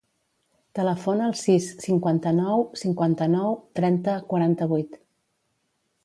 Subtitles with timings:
[0.77, 4.97] Telefona al sis, cinquanta-nou, cinquanta-nou, trenta, quaranta-vuit.